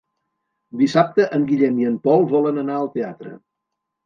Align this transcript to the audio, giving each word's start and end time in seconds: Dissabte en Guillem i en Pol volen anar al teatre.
Dissabte 0.79 1.27
en 1.37 1.45
Guillem 1.51 1.77
i 1.83 1.87
en 1.91 1.99
Pol 2.09 2.27
volen 2.33 2.59
anar 2.63 2.79
al 2.81 2.91
teatre. 2.97 3.37